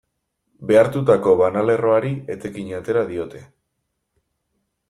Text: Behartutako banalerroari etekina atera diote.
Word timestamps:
Behartutako 0.71 1.33
banalerroari 1.43 2.11
etekina 2.37 2.81
atera 2.81 3.07
diote. 3.13 3.47